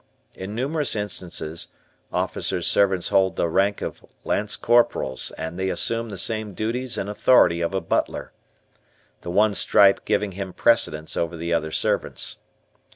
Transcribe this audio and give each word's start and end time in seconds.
In 0.33 0.55
numerous 0.55 0.95
instances, 0.95 1.67
officers' 2.11 2.65
servants 2.65 3.09
hold 3.09 3.35
the 3.35 3.47
rank 3.47 3.83
of 3.83 4.03
lance 4.23 4.57
corporals 4.57 5.29
and 5.37 5.59
they 5.59 5.69
assume 5.69 6.09
the 6.09 6.17
same 6.17 6.55
duties 6.55 6.97
and 6.97 7.07
authority 7.07 7.61
of 7.61 7.75
a 7.75 7.81
butler. 7.81 8.31
The 9.21 9.29
one 9.29 9.53
stripe 9.53 10.03
giving 10.03 10.31
him 10.31 10.53
precedence 10.53 11.15
over 11.15 11.37
the 11.37 11.53
other 11.53 11.71
servants. 11.71 12.37